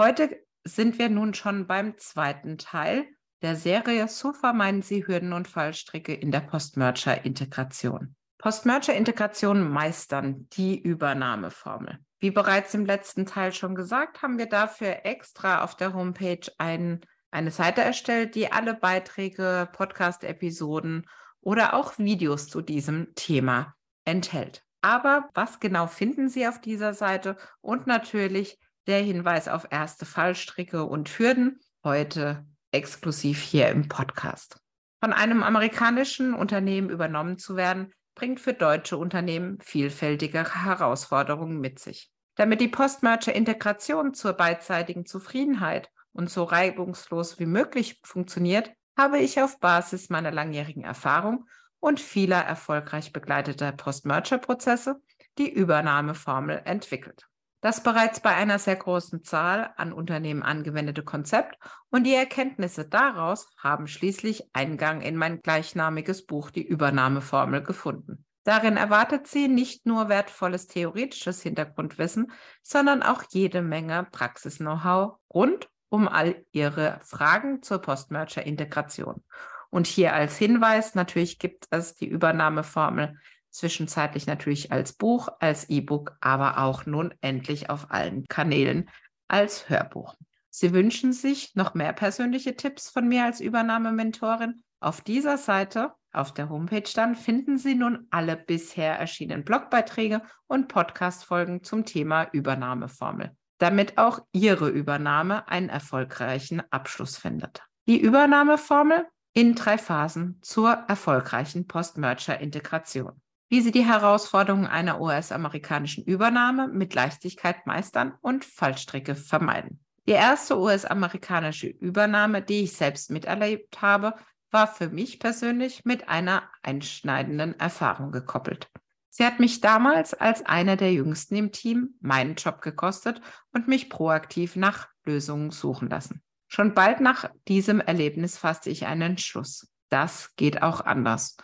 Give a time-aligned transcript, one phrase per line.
[0.00, 3.06] Heute sind wir nun schon beim zweiten Teil
[3.42, 8.16] der Serie So vermeiden Sie Hürden und Fallstricke in der Post-Merger-Integration.
[8.38, 11.98] Post-Merger-Integration meistern die Übernahmeformel.
[12.18, 17.02] Wie bereits im letzten Teil schon gesagt, haben wir dafür extra auf der Homepage ein,
[17.30, 21.10] eine Seite erstellt, die alle Beiträge, Podcast-Episoden
[21.42, 23.74] oder auch Videos zu diesem Thema
[24.06, 24.64] enthält.
[24.80, 27.36] Aber was genau finden Sie auf dieser Seite?
[27.60, 34.60] Und natürlich der Hinweis auf erste Fallstricke und Hürden, heute exklusiv hier im Podcast.
[35.02, 42.10] Von einem amerikanischen Unternehmen übernommen zu werden, bringt für deutsche Unternehmen vielfältige Herausforderungen mit sich.
[42.36, 49.58] Damit die Post-Merger-Integration zur beidseitigen Zufriedenheit und so reibungslos wie möglich funktioniert, habe ich auf
[49.60, 55.00] Basis meiner langjährigen Erfahrung und vieler erfolgreich begleiteter Post-Merger-Prozesse
[55.38, 57.29] die Übernahmeformel entwickelt.
[57.60, 61.58] Das bereits bei einer sehr großen Zahl an Unternehmen angewendete Konzept
[61.90, 68.24] und die Erkenntnisse daraus haben schließlich Eingang in mein gleichnamiges Buch Die Übernahmeformel gefunden.
[68.44, 76.08] Darin erwartet sie nicht nur wertvolles theoretisches Hintergrundwissen, sondern auch jede Menge Praxis-Know-how rund um
[76.08, 79.22] all ihre Fragen zur Post-Merger-Integration.
[79.68, 83.18] Und hier als Hinweis, natürlich gibt es die Übernahmeformel
[83.50, 88.88] zwischenzeitlich natürlich als Buch, als E-Book, aber auch nun endlich auf allen Kanälen
[89.28, 90.14] als Hörbuch.
[90.50, 94.62] Sie wünschen sich noch mehr persönliche Tipps von mir als Übernahmementorin?
[94.80, 100.68] Auf dieser Seite, auf der Homepage dann, finden Sie nun alle bisher erschienenen Blogbeiträge und
[100.68, 107.62] Podcast-Folgen zum Thema Übernahmeformel, damit auch Ihre Übernahme einen erfolgreichen Abschluss findet.
[107.86, 113.20] Die Übernahmeformel in drei Phasen zur erfolgreichen Post-Merger-Integration.
[113.50, 119.80] Wie Sie die Herausforderungen einer US-amerikanischen Übernahme mit Leichtigkeit meistern und Fallstricke vermeiden.
[120.06, 124.14] Die erste US-amerikanische Übernahme, die ich selbst miterlebt habe,
[124.52, 128.70] war für mich persönlich mit einer einschneidenden Erfahrung gekoppelt.
[129.08, 133.20] Sie hat mich damals als einer der jüngsten im Team meinen Job gekostet
[133.52, 136.22] und mich proaktiv nach Lösungen suchen lassen.
[136.46, 139.68] Schon bald nach diesem Erlebnis fasste ich einen Entschluss.
[139.88, 141.36] Das geht auch anders.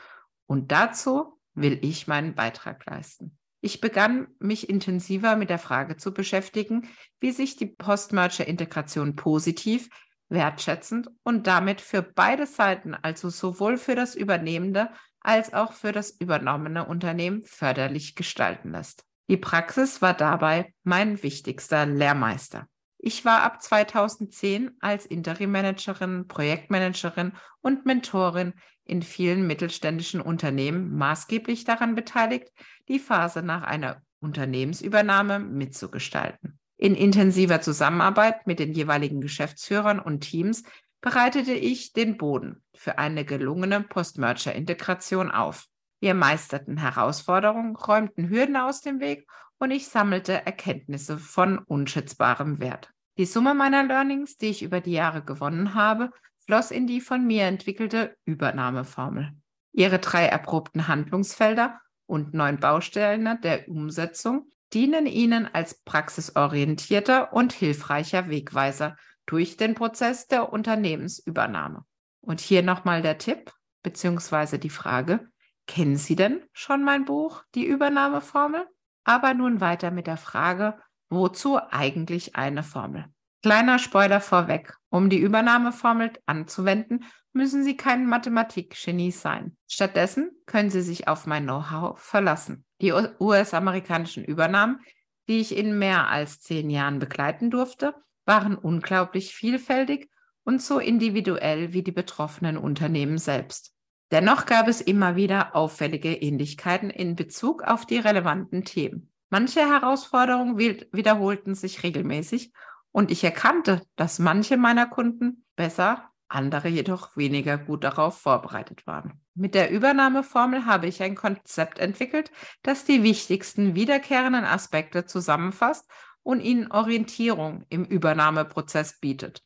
[0.47, 3.37] Und dazu will ich meinen Beitrag leisten.
[3.61, 9.89] Ich begann mich intensiver mit der Frage zu beschäftigen, wie sich die Post-Merger-Integration positiv,
[10.29, 14.91] wertschätzend und damit für beide Seiten, also sowohl für das Übernehmende
[15.21, 19.05] als auch für das übernommene Unternehmen, förderlich gestalten lässt.
[19.29, 22.69] Die Praxis war dabei mein wichtigster Lehrmeister.
[22.99, 28.55] Ich war ab 2010 als Interim-Managerin, Projektmanagerin und Mentorin
[28.87, 32.53] in vielen mittelständischen Unternehmen maßgeblich daran beteiligt,
[32.89, 36.59] die Phase nach einer Unternehmensübernahme mitzugestalten.
[36.79, 40.63] In intensiver Zusammenarbeit mit den jeweiligen Geschäftsführern und Teams
[41.01, 45.67] bereitete ich den Boden für eine gelungene Post-Merger-Integration auf.
[46.01, 49.27] Wir meisterten Herausforderungen, räumten Hürden aus dem Weg
[49.59, 52.91] und ich sammelte Erkenntnisse von unschätzbarem Wert.
[53.19, 56.11] Die Summe meiner Learnings, die ich über die Jahre gewonnen habe,
[56.47, 59.33] floss in die von mir entwickelte Übernahmeformel.
[59.73, 68.29] Ihre drei erprobten Handlungsfelder und neun Bausteine der Umsetzung dienen Ihnen als praxisorientierter und hilfreicher
[68.29, 68.97] Wegweiser
[69.27, 71.85] durch den Prozess der Unternehmensübernahme.
[72.21, 73.53] Und hier nochmal der Tipp
[73.83, 74.59] bzw.
[74.59, 75.29] die Frage,
[75.67, 78.67] kennen Sie denn schon mein Buch, die Übernahmeformel?
[79.05, 83.07] Aber nun weiter mit der Frage, Wozu eigentlich eine Formel?
[83.47, 84.75] Kleiner Spoiler vorweg.
[84.89, 89.57] Um die Übernahmeformel anzuwenden, müssen Sie kein Mathematikgenie sein.
[89.69, 92.65] Stattdessen können Sie sich auf mein Know-how verlassen.
[92.81, 94.81] Die US-amerikanischen Übernahmen,
[95.29, 97.95] die ich in mehr als zehn Jahren begleiten durfte,
[98.25, 100.11] waren unglaublich vielfältig
[100.43, 103.75] und so individuell wie die betroffenen Unternehmen selbst.
[104.11, 109.13] Dennoch gab es immer wieder auffällige Ähnlichkeiten in Bezug auf die relevanten Themen.
[109.31, 112.53] Manche Herausforderungen wiederholten sich regelmäßig
[112.97, 119.21] und ich erkannte, dass manche meiner Kunden besser, andere jedoch weniger gut darauf vorbereitet waren.
[119.35, 122.33] Mit der Übernahmeformel habe ich ein Konzept entwickelt,
[122.63, 125.85] das die wichtigsten wiederkehrenden Aspekte zusammenfasst
[126.23, 129.43] und Ihnen Orientierung im Übernahmeprozess bietet.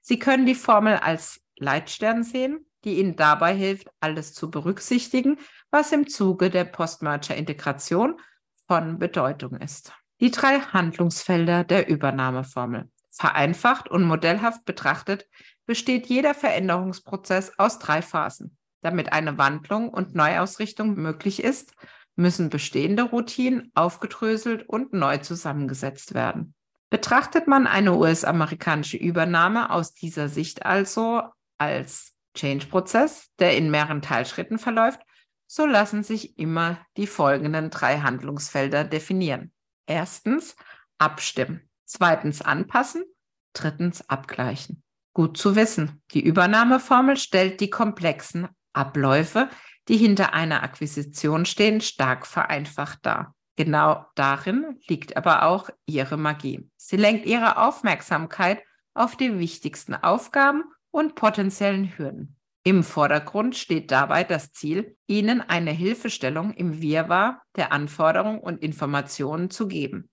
[0.00, 5.40] Sie können die Formel als Leitstern sehen, die Ihnen dabei hilft, alles zu berücksichtigen,
[5.72, 8.20] was im Zuge der Post-Merger-Integration
[8.68, 9.92] von Bedeutung ist.
[10.20, 12.88] Die drei Handlungsfelder der Übernahmeformel.
[13.10, 15.28] Vereinfacht und modellhaft betrachtet
[15.66, 18.56] besteht jeder Veränderungsprozess aus drei Phasen.
[18.82, 21.72] Damit eine Wandlung und Neuausrichtung möglich ist,
[22.16, 26.54] müssen bestehende Routinen aufgedröselt und neu zusammengesetzt werden.
[26.90, 31.22] Betrachtet man eine US-amerikanische Übernahme aus dieser Sicht also
[31.58, 35.00] als Change-Prozess, der in mehreren Teilschritten verläuft,
[35.46, 39.52] so lassen sich immer die folgenden drei Handlungsfelder definieren.
[39.86, 40.56] Erstens
[40.98, 43.04] abstimmen, zweitens anpassen,
[43.52, 44.82] drittens abgleichen.
[45.12, 49.48] Gut zu wissen, die Übernahmeformel stellt die komplexen Abläufe,
[49.88, 53.34] die hinter einer Akquisition stehen, stark vereinfacht dar.
[53.56, 56.68] Genau darin liegt aber auch ihre Magie.
[56.76, 58.62] Sie lenkt ihre Aufmerksamkeit
[58.94, 62.36] auf die wichtigsten Aufgaben und potenziellen Hürden.
[62.66, 69.50] Im Vordergrund steht dabei das Ziel, Ihnen eine Hilfestellung im Wirrwarr der Anforderungen und Informationen
[69.50, 70.08] zu geben,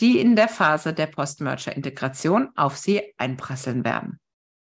[0.00, 4.18] die in der Phase der Post-Merger-Integration auf Sie einprasseln werden.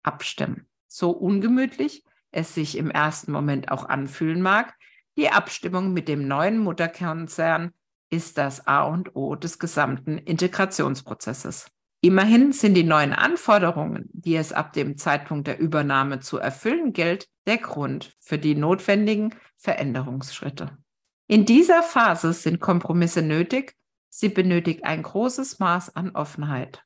[0.02, 0.69] Abstimmen.
[0.86, 4.75] So ungemütlich es sich im ersten Moment auch anfühlen mag,
[5.19, 7.72] die Abstimmung mit dem neuen Mutterkonzern
[8.08, 11.70] ist das A und O des gesamten Integrationsprozesses.
[12.00, 17.28] Immerhin sind die neuen Anforderungen, die es ab dem Zeitpunkt der Übernahme zu erfüllen gilt,
[17.46, 20.78] der Grund für die notwendigen Veränderungsschritte.
[21.26, 23.74] In dieser Phase sind Kompromisse nötig.
[24.10, 26.82] Sie benötigt ein großes Maß an Offenheit,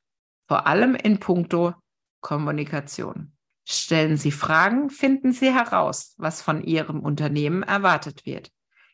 [0.47, 1.73] vor allem in puncto
[2.21, 3.33] Kommunikation.
[3.65, 8.51] Stellen Sie Fragen, finden Sie heraus, was von Ihrem Unternehmen erwartet wird.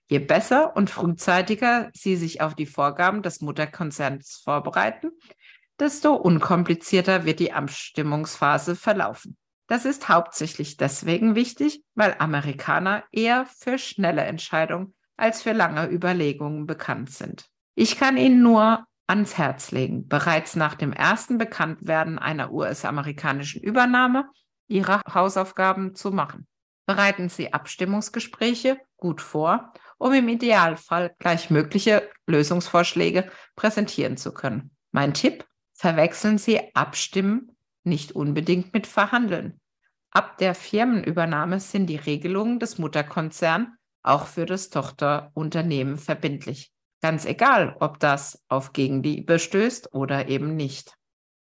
[0.07, 5.11] Je besser und frühzeitiger Sie sich auf die Vorgaben des Mutterkonzerns vorbereiten,
[5.79, 9.37] desto unkomplizierter wird die Abstimmungsphase verlaufen.
[9.67, 16.65] Das ist hauptsächlich deswegen wichtig, weil Amerikaner eher für schnelle Entscheidungen als für lange Überlegungen
[16.65, 17.45] bekannt sind.
[17.75, 24.29] Ich kann Ihnen nur ans Herz legen, bereits nach dem ersten Bekanntwerden einer US-amerikanischen Übernahme
[24.67, 26.47] Ihre Hausaufgaben zu machen.
[26.85, 34.71] Bereiten Sie Abstimmungsgespräche gut vor, um im Idealfall gleich mögliche Lösungsvorschläge präsentieren zu können.
[34.91, 35.45] Mein Tipp,
[35.79, 37.55] verwechseln Sie Abstimmen
[37.85, 39.61] nicht unbedingt mit Verhandeln.
[40.11, 43.69] Ab der Firmenübernahme sind die Regelungen des Mutterkonzerns
[44.03, 46.73] auch für das Tochterunternehmen verbindlich.
[47.01, 50.95] Ganz egal, ob das auf Gegenliebe stößt oder eben nicht.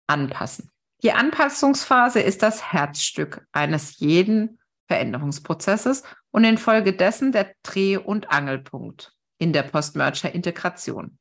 [0.08, 0.72] Anpassen.
[1.04, 9.54] Die Anpassungsphase ist das Herzstück eines jeden Veränderungsprozesses und infolgedessen der Dreh- und Angelpunkt in
[9.54, 11.20] der Post-Merger-Integration.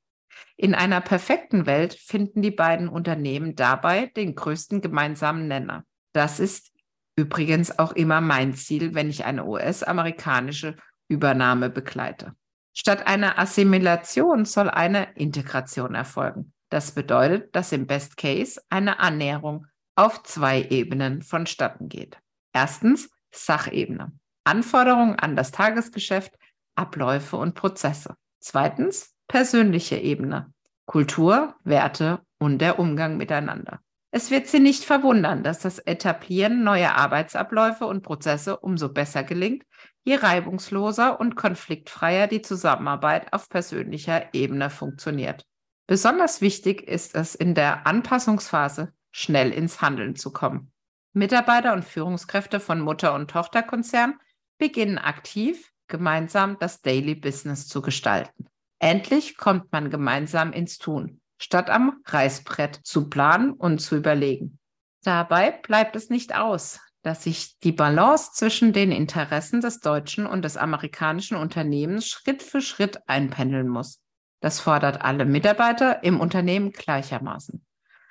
[0.57, 5.85] In einer perfekten Welt finden die beiden Unternehmen dabei den größten gemeinsamen Nenner.
[6.13, 6.73] Das ist
[7.17, 10.77] übrigens auch immer mein Ziel, wenn ich eine US-amerikanische
[11.09, 12.35] Übernahme begleite.
[12.77, 16.53] Statt einer Assimilation soll eine Integration erfolgen.
[16.71, 19.67] Das bedeutet, dass im Best Case eine Annäherung
[19.97, 22.19] auf zwei Ebenen vonstatten geht.
[22.53, 24.13] Erstens Sachebene.
[24.45, 26.37] Anforderungen an das Tagesgeschäft,
[26.75, 28.17] Abläufe und Prozesse.
[28.41, 30.53] Zweitens persönliche Ebene,
[30.87, 33.81] Kultur, Werte und der Umgang miteinander.
[34.11, 39.65] Es wird Sie nicht verwundern, dass das Etablieren neuer Arbeitsabläufe und Prozesse umso besser gelingt,
[40.05, 45.45] je reibungsloser und konfliktfreier die Zusammenarbeit auf persönlicher Ebene funktioniert.
[45.89, 50.71] Besonders wichtig ist es in der Anpassungsphase, schnell ins Handeln zu kommen.
[51.13, 54.15] Mitarbeiter und Führungskräfte von Mutter- und Tochterkonzern
[54.59, 58.47] beginnen aktiv gemeinsam das Daily Business zu gestalten.
[58.85, 64.59] Endlich kommt man gemeinsam ins Tun, statt am Reißbrett zu planen und zu überlegen.
[65.03, 70.43] Dabei bleibt es nicht aus, dass sich die Balance zwischen den Interessen des deutschen und
[70.43, 74.03] des amerikanischen Unternehmens Schritt für Schritt einpendeln muss.
[74.41, 77.65] Das fordert alle Mitarbeiter im Unternehmen gleichermaßen.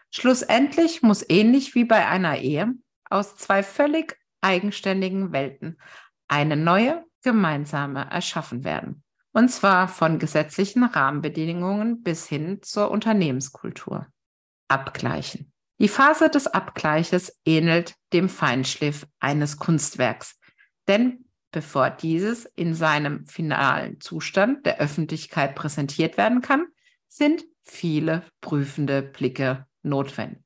[0.10, 2.74] Schlussendlich muss ähnlich wie bei einer Ehe
[3.12, 5.78] aus zwei völlig eigenständigen Welten
[6.28, 9.03] eine neue gemeinsame erschaffen werden.
[9.34, 14.08] Und zwar von gesetzlichen Rahmenbedingungen bis hin zur Unternehmenskultur.
[14.68, 15.52] Abgleichen.
[15.80, 20.40] Die Phase des Abgleiches ähnelt dem Feinschliff eines Kunstwerks,
[20.88, 26.68] denn bevor dieses in seinem finalen Zustand der Öffentlichkeit präsentiert werden kann,
[27.08, 30.44] sind viele prüfende Blicke notwendig.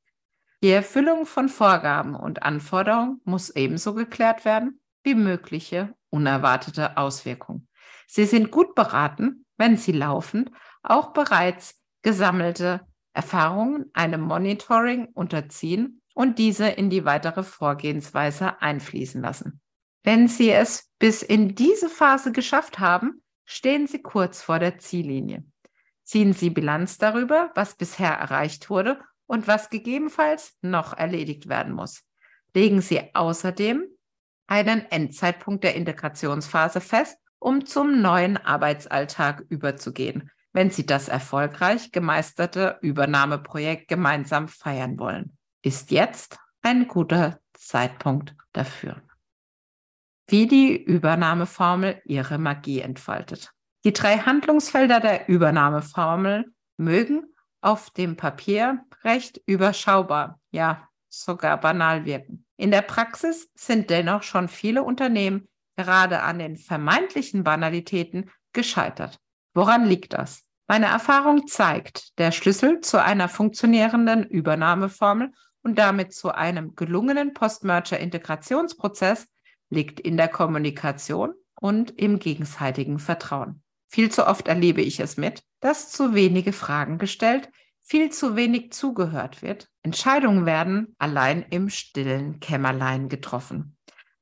[0.64, 7.68] Die Erfüllung von Vorgaben und Anforderungen muss ebenso geklärt werden wie mögliche unerwartete Auswirkungen.
[8.08, 12.82] Sie sind gut beraten, wenn Sie laufend auch bereits gesammelte
[13.14, 19.62] Erfahrungen einem Monitoring unterziehen und diese in die weitere Vorgehensweise einfließen lassen.
[20.04, 25.44] Wenn Sie es bis in diese Phase geschafft haben, stehen Sie kurz vor der Ziellinie.
[26.04, 32.04] Ziehen Sie Bilanz darüber, was bisher erreicht wurde und was gegebenenfalls noch erledigt werden muss.
[32.54, 33.84] Legen Sie außerdem
[34.48, 42.78] einen Endzeitpunkt der Integrationsphase fest, um zum neuen Arbeitsalltag überzugehen, wenn Sie das erfolgreich gemeisterte
[42.82, 45.38] Übernahmeprojekt gemeinsam feiern wollen.
[45.62, 49.02] Ist jetzt ein guter Zeitpunkt dafür.
[50.28, 53.52] Wie die Übernahmeformel ihre Magie entfaltet.
[53.84, 57.24] Die drei Handlungsfelder der Übernahmeformel mögen
[57.62, 62.46] auf dem Papier recht überschaubar, ja sogar banal wirken.
[62.58, 69.20] In der Praxis sind dennoch schon viele Unternehmen gerade an den vermeintlichen Banalitäten gescheitert.
[69.54, 70.44] Woran liegt das?
[70.68, 75.32] Meine Erfahrung zeigt, der Schlüssel zu einer funktionierenden Übernahmeformel
[75.64, 79.28] und damit zu einem gelungenen Post-Merger-Integrationsprozess
[79.70, 83.64] liegt in der Kommunikation und im gegenseitigen Vertrauen.
[83.88, 87.50] Viel zu oft erlebe ich es mit, dass zu wenige Fragen gestellt,
[87.82, 89.70] viel zu wenig zugehört wird.
[89.82, 93.77] Entscheidungen werden allein im stillen Kämmerlein getroffen.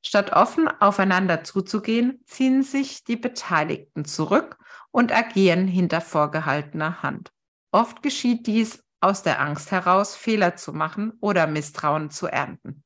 [0.06, 4.56] Statt offen aufeinander zuzugehen, ziehen sich die Beteiligten zurück
[4.92, 7.32] und agieren hinter vorgehaltener Hand.
[7.72, 12.84] Oft geschieht dies aus der Angst heraus, Fehler zu machen oder Misstrauen zu ernten.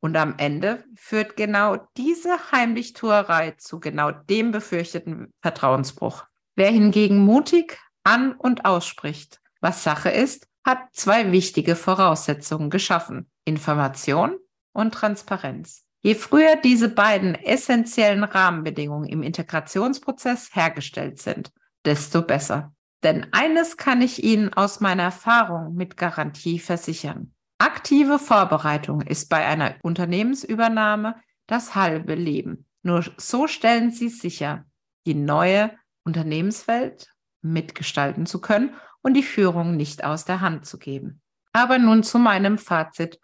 [0.00, 6.26] Und am Ende führt genau diese Heimlichtuerei zu genau dem befürchteten Vertrauensbruch.
[6.56, 13.30] Wer hingegen mutig an und ausspricht, was Sache ist, hat zwei wichtige Voraussetzungen geschaffen.
[13.46, 14.36] Information
[14.74, 15.86] und Transparenz.
[16.02, 21.52] Je früher diese beiden essentiellen Rahmenbedingungen im Integrationsprozess hergestellt sind,
[21.84, 22.74] desto besser.
[23.02, 27.34] Denn eines kann ich Ihnen aus meiner Erfahrung mit Garantie versichern.
[27.58, 31.16] Aktive Vorbereitung ist bei einer Unternehmensübernahme
[31.46, 32.66] das halbe Leben.
[32.82, 34.64] Nur so stellen Sie sicher,
[35.06, 35.70] die neue
[36.04, 41.20] Unternehmenswelt mitgestalten zu können und die Führung nicht aus der Hand zu geben.
[41.52, 43.18] Aber nun zu meinem Fazit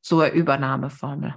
[0.00, 1.34] zur Übernahmeformel.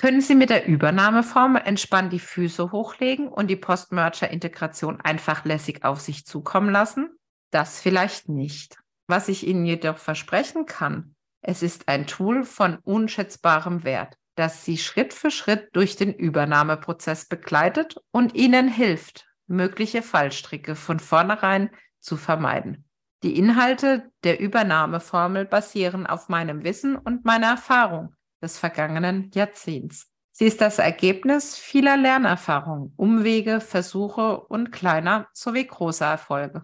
[0.00, 6.00] Können Sie mit der Übernahmeformel entspannt die Füße hochlegen und die Post-Merger-Integration einfach lässig auf
[6.00, 7.10] sich zukommen lassen?
[7.50, 8.78] Das vielleicht nicht.
[9.08, 14.78] Was ich Ihnen jedoch versprechen kann, es ist ein Tool von unschätzbarem Wert, das Sie
[14.78, 22.16] Schritt für Schritt durch den Übernahmeprozess begleitet und Ihnen hilft, mögliche Fallstricke von vornherein zu
[22.16, 22.86] vermeiden.
[23.22, 30.10] Die Inhalte der Übernahmeformel basieren auf meinem Wissen und meiner Erfahrung des vergangenen Jahrzehnts.
[30.32, 36.62] Sie ist das Ergebnis vieler Lernerfahrungen, Umwege, Versuche und kleiner sowie großer Erfolge.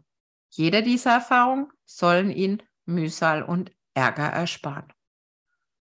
[0.48, 4.92] Jede dieser Erfahrungen sollen ihn Mühsal und Ärger ersparen.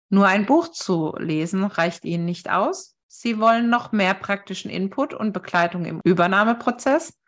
[0.09, 2.95] Nur ein Buch zu lesen reicht Ihnen nicht aus.
[3.07, 7.19] Sie wollen noch mehr praktischen Input und Begleitung im Übernahmeprozess?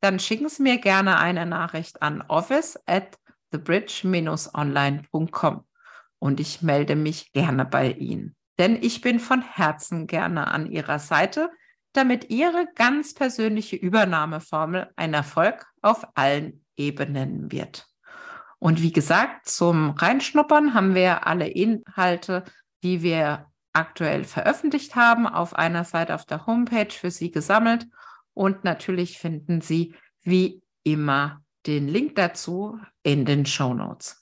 [0.00, 3.18] Dann schicken Sie mir gerne eine Nachricht an office at
[3.52, 5.64] thebridge-online.com
[6.20, 8.36] und ich melde mich gerne bei Ihnen.
[8.58, 11.50] Denn ich bin von Herzen gerne an Ihrer Seite,
[11.92, 17.86] damit Ihre ganz persönliche Übernahmeformel ein Erfolg auf allen Ebenen wird.
[18.58, 22.44] Und wie gesagt, zum Reinschnuppern haben wir alle Inhalte,
[22.82, 27.86] die wir aktuell veröffentlicht haben, auf einer Seite auf der Homepage für Sie gesammelt.
[28.34, 34.19] Und natürlich finden Sie wie immer den Link dazu in den Show Notes.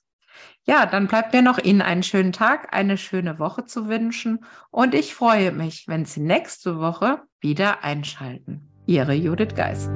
[0.68, 4.94] Ja, dann bleibt mir noch Ihnen einen schönen Tag, eine schöne Woche zu wünschen und
[4.94, 8.68] ich freue mich, wenn Sie nächste Woche wieder einschalten.
[8.84, 9.88] Ihre Judith Geis.